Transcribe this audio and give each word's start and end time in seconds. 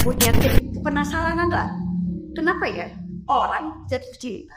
punya 0.00 0.32
penasaran 0.80 1.36
nggak? 1.36 1.70
Kenapa 2.32 2.64
ya 2.72 2.88
orang 3.28 3.84
cinta? 4.16 4.56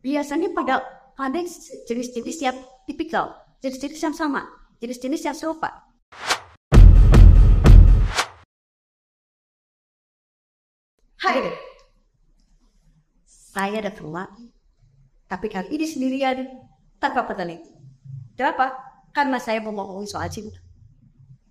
Biasanya 0.00 0.56
pada 0.56 0.80
pada 1.12 1.40
jenis-jenis 1.84 2.38
yang 2.40 2.56
tipikal, 2.88 3.36
jenis-jenis 3.60 4.00
yang 4.00 4.16
sama, 4.16 4.48
jenis-jenis 4.80 5.22
yang 5.28 5.36
serupa. 5.36 5.84
Hai, 11.20 11.52
saya 13.28 13.78
datang 13.84 14.10
lagi, 14.10 14.48
tapi 15.28 15.52
kali 15.52 15.76
ini 15.76 15.84
sendirian 15.86 16.48
tanpa 16.96 17.28
peneliti. 17.28 17.68
Kenapa? 18.32 18.80
Karena 19.12 19.36
saya 19.36 19.60
mau 19.60 19.76
ngomongin 19.76 20.08
soal 20.08 20.32
cinta. 20.32 20.71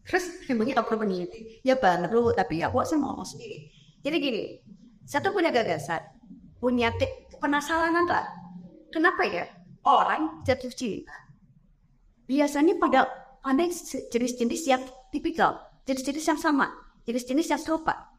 Terus 0.06 0.26
emangnya 0.50 0.82
tak 0.82 0.90
perlu 0.90 1.06
peneliti? 1.06 1.62
Ya 1.62 1.78
perlu, 1.78 2.34
tapi 2.34 2.62
kok 2.62 2.86
saya 2.86 2.98
mau 2.98 3.22
sendiri. 3.22 3.70
Jadi 4.02 4.16
gini, 4.18 4.44
satu 5.06 5.30
punya 5.30 5.54
gagasan, 5.54 6.02
punya 6.58 6.90
penasaran 7.38 7.94
nggak? 7.94 8.26
Kenapa 8.90 9.22
ya 9.30 9.46
orang 9.86 10.42
jatuh 10.44 10.74
cinta? 10.74 11.14
Biasanya 12.26 12.82
pada 12.82 13.06
pada 13.42 13.66
jenis-jenis 14.14 14.64
yang 14.70 14.82
tipikal, 15.14 15.58
jenis-jenis 15.86 16.26
yang 16.34 16.40
sama, 16.42 16.70
jenis-jenis 17.06 17.48
yang 17.50 17.62
serupa. 17.62 18.14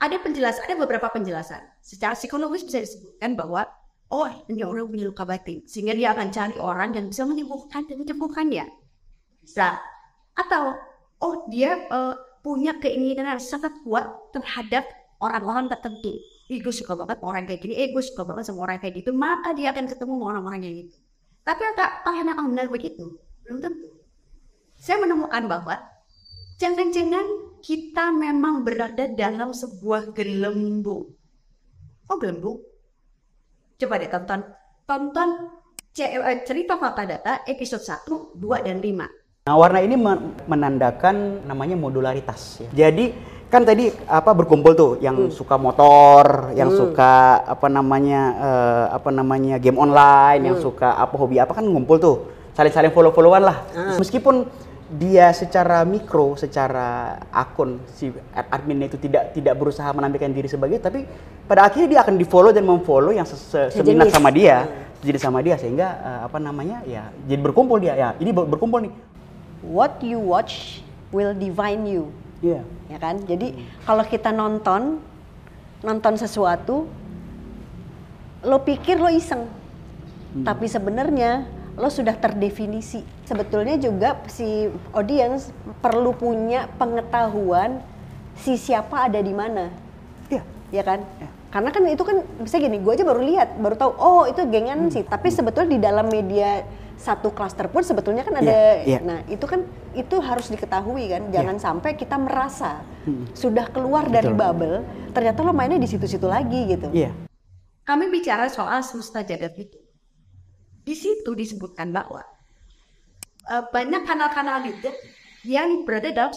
Ada 0.00 0.16
penjelasan, 0.16 0.64
ada 0.64 0.76
beberapa 0.80 1.12
penjelasan. 1.12 1.60
Secara 1.84 2.16
psikologis 2.16 2.64
bisa 2.64 2.80
disebutkan 2.80 3.36
bahwa 3.36 3.68
oh 4.08 4.28
ini 4.48 4.64
orang 4.64 4.88
punya 4.88 5.04
luka 5.08 5.28
batin, 5.28 5.60
sehingga 5.68 5.92
dia 5.92 6.16
akan 6.16 6.28
cari 6.32 6.56
orang 6.56 6.96
yang 6.96 7.06
bisa 7.12 7.28
menyembuhkan 7.28 7.84
dan 7.84 7.96
menyembuhkannya. 8.00 8.64
Bisa. 9.44 9.80
Atau 10.36 10.76
oh 11.20 11.34
dia 11.50 11.86
eh, 11.86 12.14
punya 12.40 12.76
keinginan 12.80 13.36
yang 13.36 13.42
sangat 13.42 13.76
kuat 13.84 14.08
terhadap 14.32 14.88
orang-orang 15.20 15.68
tertentu. 15.68 16.16
Ih, 16.50 16.58
gue 16.58 16.74
suka 16.74 16.96
banget 16.98 17.22
orang 17.22 17.46
kayak 17.46 17.60
gini, 17.62 17.74
eh 17.78 17.88
gue 17.94 18.02
suka 18.02 18.26
banget 18.26 18.50
sama 18.50 18.66
orang 18.66 18.82
kayak 18.82 19.04
gitu, 19.04 19.14
maka 19.14 19.54
dia 19.54 19.70
akan 19.70 19.86
ketemu 19.86 20.12
orang-orang 20.18 20.60
kayak 20.64 20.76
gitu. 20.82 20.96
Tapi 21.46 21.62
apakah 21.62 22.14
yang 22.16 22.28
akan 22.34 22.44
benar 22.50 22.66
begitu? 22.66 23.04
Belum 23.46 23.58
tentu. 23.62 23.88
Saya 24.80 24.98
menemukan 25.04 25.44
bahwa 25.46 25.76
jangan-jangan 26.58 27.26
kita 27.60 28.10
memang 28.10 28.64
berada 28.64 29.04
dalam 29.12 29.52
sebuah 29.52 30.16
gelembung. 30.16 31.12
Oh 32.08 32.16
gelembung? 32.18 32.64
Coba 33.76 34.00
deh 34.00 34.10
tonton, 34.10 34.40
tonton 34.88 35.28
eh, 36.00 36.40
cerita 36.42 36.80
fakta 36.80 37.04
data 37.06 37.32
episode 37.46 37.84
1, 37.84 38.40
2, 38.40 38.66
dan 38.66 38.80
5. 38.80 39.19
Nah, 39.50 39.58
warna 39.58 39.82
ini 39.82 39.98
men- 39.98 40.38
menandakan 40.46 41.42
namanya 41.42 41.74
modularitas. 41.74 42.62
Ya. 42.62 42.86
Jadi 42.86 43.10
kan 43.50 43.66
tadi 43.66 43.90
apa 44.06 44.30
berkumpul 44.30 44.78
tuh 44.78 44.92
yang 45.02 45.26
suka 45.26 45.58
motor, 45.58 46.54
yang 46.54 46.70
suka 46.70 47.42
apa 47.42 47.66
namanya 47.66 48.20
eh, 48.38 48.84
apa 48.94 49.10
namanya 49.10 49.58
game 49.58 49.74
online, 49.74 50.46
yang 50.46 50.56
suka 50.62 50.94
apa 50.94 51.18
hobi 51.18 51.42
apa 51.42 51.50
kan 51.50 51.66
ngumpul 51.66 51.98
tuh 51.98 52.16
saling-saling 52.54 52.94
follow-followan 52.94 53.42
lah. 53.42 53.58
Meskipun 53.98 54.46
dia 54.86 55.34
secara 55.34 55.82
mikro, 55.82 56.38
secara 56.38 57.18
akun 57.34 57.82
si 57.90 58.14
adminnya 58.30 58.86
itu 58.86 59.02
tidak 59.02 59.34
tidak 59.34 59.58
berusaha 59.58 59.90
menampilkan 59.90 60.30
diri 60.30 60.46
sebagai, 60.46 60.78
tapi 60.78 61.10
pada 61.50 61.66
akhirnya 61.66 61.98
dia 61.98 62.00
akan 62.06 62.14
di 62.14 62.26
follow 62.26 62.54
dan 62.54 62.62
memfollow 62.62 63.10
yang 63.10 63.26
se- 63.26 63.34
se- 63.34 63.74
seminat 63.74 64.06
Sejenis. 64.06 64.14
sama 64.14 64.30
dia, 64.30 64.56
jadi 65.02 65.18
sama 65.18 65.42
dia 65.42 65.58
sehingga 65.58 65.88
eh, 65.98 66.20
apa 66.30 66.38
namanya 66.38 66.86
ya 66.86 67.10
jadi 67.26 67.42
berkumpul 67.42 67.82
dia 67.82 67.98
ya 67.98 68.14
ini 68.22 68.30
ber- 68.30 68.46
berkumpul 68.46 68.78
nih. 68.86 68.94
What 69.60 70.00
you 70.00 70.20
watch 70.20 70.80
will 71.12 71.36
define 71.36 71.84
you. 71.84 72.08
Iya. 72.40 72.64
Ya 72.88 72.98
kan? 72.98 73.20
Jadi 73.24 73.54
kalau 73.84 74.04
kita 74.04 74.32
nonton 74.32 74.98
nonton 75.80 76.14
sesuatu 76.16 76.88
lo 78.40 78.58
pikir 78.64 78.96
lo 78.96 79.12
iseng. 79.12 79.44
Tapi 80.30 80.70
sebenarnya 80.70 81.44
lo 81.76 81.88
sudah 81.90 82.16
terdefinisi. 82.16 83.04
Sebetulnya 83.26 83.76
juga 83.76 84.20
si 84.30 84.70
audience 84.94 85.52
perlu 85.82 86.16
punya 86.16 86.70
pengetahuan 86.80 87.82
si 88.38 88.56
siapa 88.56 89.10
ada 89.10 89.20
di 89.20 89.34
mana. 89.34 89.68
Iya. 90.30 90.42
ya 90.70 90.82
kan? 90.86 91.02
Karena 91.50 91.74
kan 91.74 91.82
itu 91.90 92.02
kan 92.06 92.22
bisa 92.38 92.62
gini, 92.62 92.78
gue 92.78 92.94
aja 92.94 93.02
baru 93.02 93.26
lihat, 93.26 93.58
baru 93.58 93.74
tahu, 93.74 93.92
oh 93.98 94.22
itu 94.30 94.38
gengan 94.46 94.86
sih. 94.86 95.02
Tapi 95.02 95.34
sebetulnya 95.34 95.70
di 95.74 95.80
dalam 95.82 96.06
media 96.06 96.62
satu 97.00 97.32
klaster 97.32 97.72
pun 97.72 97.80
sebetulnya 97.80 98.20
kan 98.20 98.36
ada, 98.44 98.52
Iya, 98.84 98.84
iya. 98.84 98.98
nah 99.00 99.24
itu 99.24 99.40
kan 99.48 99.64
itu 99.96 100.20
harus 100.20 100.52
diketahui 100.52 101.08
kan, 101.08 101.32
jangan 101.32 101.56
sampai 101.56 101.96
kita 101.96 102.20
merasa 102.20 102.84
sudah 103.32 103.72
keluar 103.72 104.04
dari 104.12 104.28
Betul. 104.28 104.38
bubble, 104.38 104.78
ternyata 105.16 105.40
lo 105.40 105.56
mainnya 105.56 105.80
di 105.80 105.88
situ-situ 105.88 106.28
lagi 106.28 106.68
gitu. 106.68 106.92
Iya. 106.92 107.16
Kami 107.88 108.12
bicara 108.12 108.52
soal 108.52 108.84
semesta 108.84 109.24
jagat 109.24 109.56
itu. 109.56 109.80
Di 110.84 110.92
situ 110.92 111.32
disebutkan 111.32 111.88
bahwa 111.88 112.20
eh, 113.48 113.64
banyak 113.72 114.04
kanal-kanal 114.04 114.60
YouTube 114.68 114.94
yang 115.48 115.88
berada 115.88 116.12
dalam 116.12 116.32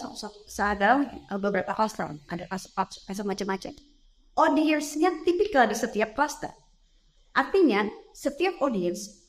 dalam 0.80 1.00
eh, 1.12 1.38
beberapa 1.38 1.76
cluster, 1.76 2.08
ada 2.32 2.44
cluster 2.48 3.24
macam-macam. 3.28 3.72
Audiensnya 4.34 5.12
tipikal 5.22 5.68
di 5.68 5.76
setiap 5.76 6.16
cluster. 6.16 6.50
Artinya, 7.36 7.86
setiap 8.16 8.58
audience 8.64 9.23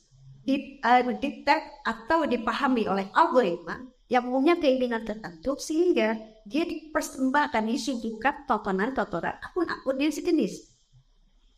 di, 0.46 0.78
eh, 0.78 1.02
detect 1.18 1.82
atau 1.82 2.22
dipahami 2.22 2.86
oleh 2.86 3.10
algoritma 3.10 3.82
yang 4.06 4.30
punya 4.30 4.54
keinginan 4.54 5.02
tertentu 5.02 5.58
sehingga 5.58 6.14
dia 6.46 6.62
dipersembahkan, 6.62 7.66
disuguhkan 7.66 8.46
tontonan-tontonan 8.46 9.42
akun-akun 9.42 9.98
yang 9.98 10.14
sejenis. 10.14 10.70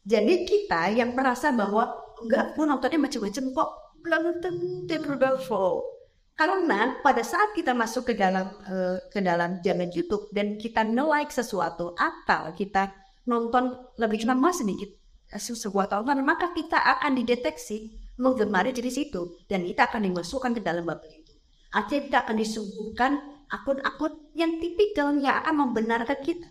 Jadi 0.09 0.49
kita 0.49 0.88
yang 0.97 1.12
merasa 1.12 1.53
bahwa 1.53 1.93
enggak, 2.25 2.56
gue 2.56 2.65
nontonnya 2.65 2.97
macam-macam 2.97 3.44
kok 3.53 3.71
belum 4.00 4.25
tentu 4.41 4.97
berflow. 5.20 5.84
Karena 6.32 6.97
pada 7.05 7.20
saat 7.20 7.53
kita 7.53 7.76
masuk 7.76 8.09
ke 8.09 8.15
dalam 8.16 8.49
eh, 8.65 8.97
ke 9.12 9.20
dalam 9.20 9.60
jalan 9.60 9.91
YouTube 9.93 10.32
dan 10.32 10.56
kita 10.56 10.87
nge-like 10.88 11.34
sesuatu 11.34 11.93
atau 11.93 12.56
kita 12.56 12.88
nonton 13.28 13.76
lebih 14.00 14.25
lama 14.25 14.49
sedikit 14.49 14.88
eh, 15.28 15.43
se- 15.43 15.59
sebuah 15.59 15.93
tontonan, 15.93 16.25
maka 16.25 16.56
kita 16.56 16.81
akan 16.81 17.20
dideteksi 17.20 18.07
menggemari 18.18 18.74
dari 18.74 18.90
situ 18.90 19.38
dan 19.46 19.62
kita 19.64 19.86
akan 19.86 20.10
dimasukkan 20.10 20.58
ke 20.58 20.60
dalam 20.60 20.84
bubble 20.84 21.08
itu. 21.10 21.32
Artinya 21.70 22.02
kita 22.10 22.18
akan 22.26 22.36
disuguhkan 22.36 23.12
akun-akun 23.48 24.12
yang 24.34 24.58
tipikal 24.58 25.14
yang 25.16 25.40
akan 25.40 25.54
membenarkan 25.70 26.18
kita. 26.20 26.48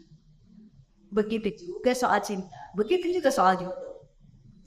Begitu 1.12 1.56
juga 1.68 1.92
soal 1.96 2.24
cinta, 2.24 2.52
begitu 2.76 3.12
juga 3.12 3.32
soal 3.32 3.60
jodoh. 3.60 3.88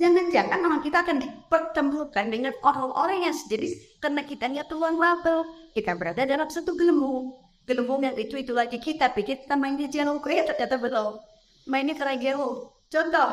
Jangan-jangan 0.00 0.64
memang 0.64 0.80
kita 0.80 1.04
akan 1.04 1.20
dipertemukan 1.20 2.24
dengan 2.32 2.56
orang-orang 2.64 3.28
yang 3.28 3.36
sejenis 3.36 4.00
karena 4.00 4.24
kita 4.24 4.48
nggak 4.48 4.72
keluar 4.72 4.96
bubble. 4.96 5.44
Kita 5.76 5.92
berada 5.92 6.24
dalam 6.24 6.48
satu 6.48 6.72
gelembung. 6.72 7.36
Gelembung 7.68 8.00
yang 8.00 8.16
itu 8.16 8.40
itu 8.40 8.56
lagi 8.56 8.80
kita 8.80 9.12
pikir 9.12 9.44
kita 9.44 9.60
main 9.60 9.76
di 9.76 9.92
jalur 9.92 10.24
ya 10.24 10.48
ternyata 10.48 10.80
belum. 10.80 11.20
Mainnya 11.68 11.92
ke 12.00 12.16
jalur. 12.16 12.72
Contoh, 12.88 13.28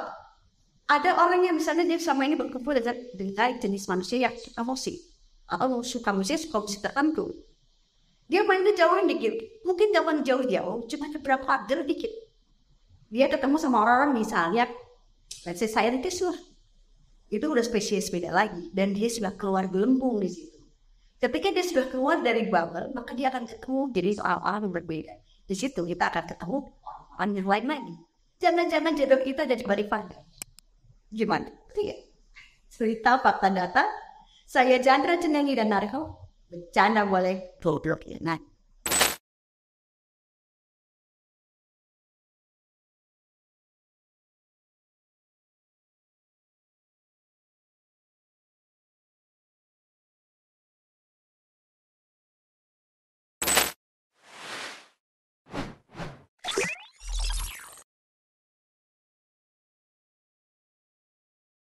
ada 0.88 1.20
orang 1.20 1.44
yang 1.44 1.56
misalnya 1.59 1.84
dia 1.84 2.00
selama 2.00 2.24
ini 2.24 2.36
berkumpul 2.40 2.72
dengan, 2.72 2.96
dengan 3.12 3.59
jenis 3.59 3.92
manusia 3.92 4.31
yang 4.31 4.36
suka 4.40 4.64
musik 4.64 4.96
atau 5.48 5.84
suka 5.84 6.16
musik 6.16 6.40
suka 6.40 6.64
musik 6.64 6.80
tertentu. 6.80 7.31
Dia 8.28 8.44
mainnya 8.44 8.75
jauh 8.75 9.00
dikit, 9.08 9.64
mungkin 9.64 9.92
jauh-jauh, 10.24 10.84
cuma 10.88 11.08
beberapa 11.16 11.48
update 11.48 11.88
dikit. 11.88 12.12
Dia 13.08 13.31
ketemu 13.31 13.56
sama 13.56 13.84
orang-orang 13.84 14.20
misalnya 14.20 14.68
let's 15.48 15.64
say 15.64 15.72
scientist 15.72 16.28
lah. 16.28 16.36
Itu 17.31 17.52
udah 17.52 17.64
spesies 17.64 18.12
beda 18.12 18.31
lagi. 18.31 18.72
Dan 18.72 18.92
dia 18.92 19.08
sudah 19.08 19.36
keluar 19.36 19.68
gelembung 19.72 20.19
di 20.19 20.31
situ. 20.31 20.59
Ketika 21.18 21.56
dia 21.56 21.63
sudah 21.63 21.88
keluar 21.88 22.19
dari 22.19 22.51
bubble 22.51 22.92
maka 22.92 23.16
dia 23.16 23.31
akan 23.31 23.48
ketemu 23.48 23.80
jadi 23.95 24.10
soal-soal 24.19 24.68
berbeda. 24.68 25.16
Di 25.48 25.56
situ 25.56 25.88
kita 25.88 26.12
akan 26.12 26.24
ketemu 26.36 26.57
orang 27.16 27.31
lain 27.48 27.66
lagi. 27.68 27.95
Jangan-jangan 28.44 28.94
jodoh 28.94 29.22
kita 29.24 29.48
jadi 29.48 29.63
daripada 29.63 30.19
gimana? 31.12 31.48
Iya. 31.77 31.95
Cerita 32.68 33.18
fakta 33.21 33.50
data. 33.50 33.83
Saya 34.48 34.80
Chandra 34.80 35.19
Cenengi 35.19 35.56
dan 35.56 35.71
Narko 35.71 36.31
bercanda 36.48 37.04
boleh. 37.04 37.59
Goblok 37.59 38.07
ya. 38.07 38.18
Nah 38.24 38.39